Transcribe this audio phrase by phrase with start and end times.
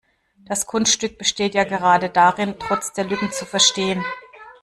[0.47, 4.03] Das Kunststück besteht ja gerade darin, trotz der Lücken zu verstehen.